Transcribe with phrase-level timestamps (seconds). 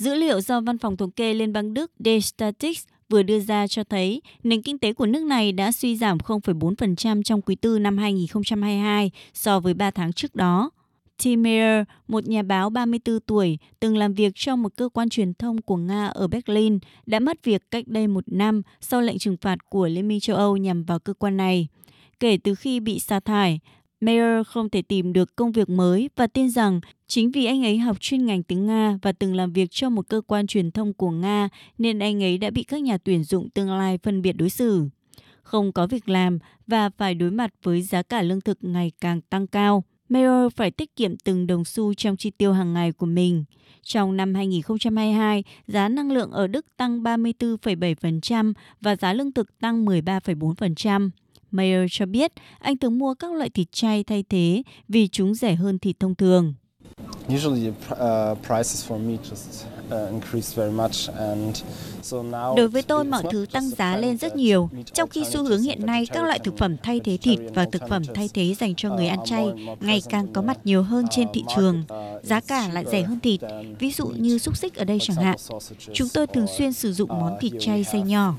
[0.00, 3.84] Dữ liệu do Văn phòng Thống kê Liên bang Đức D-Statistics vừa đưa ra cho
[3.84, 7.98] thấy nền kinh tế của nước này đã suy giảm 0,4% trong quý tư năm
[7.98, 10.70] 2022 so với 3 tháng trước đó.
[11.22, 15.34] Tim Meyer, một nhà báo 34 tuổi, từng làm việc trong một cơ quan truyền
[15.34, 19.36] thông của Nga ở Berlin, đã mất việc cách đây một năm sau lệnh trừng
[19.40, 21.68] phạt của Liên minh châu Âu nhằm vào cơ quan này.
[22.20, 23.60] Kể từ khi bị sa thải,
[24.00, 27.78] Mayer không thể tìm được công việc mới và tin rằng chính vì anh ấy
[27.78, 30.94] học chuyên ngành tiếng Nga và từng làm việc cho một cơ quan truyền thông
[30.94, 31.48] của Nga
[31.78, 34.84] nên anh ấy đã bị các nhà tuyển dụng tương lai phân biệt đối xử.
[35.42, 39.20] Không có việc làm và phải đối mặt với giá cả lương thực ngày càng
[39.20, 39.84] tăng cao.
[40.08, 43.44] Mayer phải tiết kiệm từng đồng xu trong chi tiêu hàng ngày của mình.
[43.82, 49.84] Trong năm 2022, giá năng lượng ở Đức tăng 34,7% và giá lương thực tăng
[49.84, 51.10] 13,4%.
[51.50, 55.54] Mayer cho biết anh thường mua các loại thịt chay thay thế vì chúng rẻ
[55.54, 56.54] hơn thịt thông thường.
[62.56, 65.86] Đối với tôi, mọi thứ tăng giá lên rất nhiều, trong khi xu hướng hiện
[65.86, 68.96] nay các loại thực phẩm thay thế thịt và thực phẩm thay thế dành cho
[68.96, 69.46] người ăn chay
[69.80, 71.84] ngày càng có mặt nhiều hơn trên thị trường.
[72.22, 73.40] Giá cả lại rẻ hơn thịt,
[73.78, 75.36] ví dụ như xúc xích ở đây chẳng hạn.
[75.92, 78.34] Chúng tôi thường xuyên sử dụng món thịt chay xay nhỏ.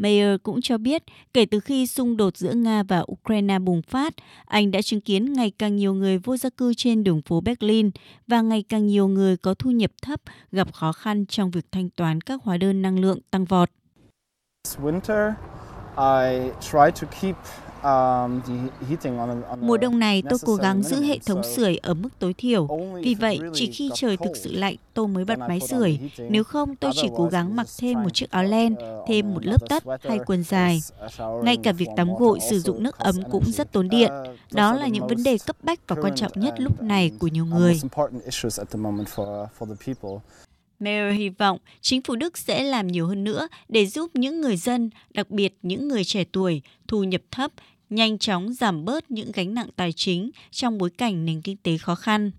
[0.00, 1.02] Mayer cũng cho biết,
[1.34, 5.32] kể từ khi xung đột giữa Nga và Ukraine bùng phát, anh đã chứng kiến
[5.32, 7.90] ngày càng nhiều người vô gia cư trên đường phố Berlin
[8.26, 10.20] và ngày càng nhiều người có thu nhập thấp
[10.52, 13.70] gặp khó khăn trong việc thanh toán các hóa đơn năng lượng tăng vọt.
[14.82, 15.32] Winter,
[15.96, 17.36] I try to keep
[19.60, 22.68] Mùa đông này tôi cố gắng giữ hệ thống sưởi ở mức tối thiểu.
[23.02, 25.98] Vì vậy, chỉ khi trời thực sự lạnh tôi mới bật máy sưởi.
[26.28, 29.68] Nếu không, tôi chỉ cố gắng mặc thêm một chiếc áo len, thêm một lớp
[29.68, 30.80] tất hay quần dài.
[31.44, 34.12] Ngay cả việc tắm gội sử dụng nước ấm cũng rất tốn điện.
[34.52, 37.44] Đó là những vấn đề cấp bách và quan trọng nhất lúc này của nhiều
[37.44, 37.80] người.
[40.80, 44.56] Mayer hy vọng chính phủ Đức sẽ làm nhiều hơn nữa để giúp những người
[44.56, 47.52] dân, đặc biệt những người trẻ tuổi, thu nhập thấp,
[47.90, 51.78] nhanh chóng giảm bớt những gánh nặng tài chính trong bối cảnh nền kinh tế
[51.78, 52.30] khó khăn.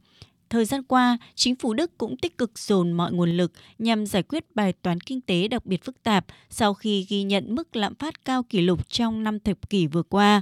[0.49, 4.23] Thời gian qua, chính phủ Đức cũng tích cực dồn mọi nguồn lực nhằm giải
[4.23, 7.95] quyết bài toán kinh tế đặc biệt phức tạp sau khi ghi nhận mức lạm
[7.95, 10.41] phát cao kỷ lục trong năm thập kỷ vừa qua,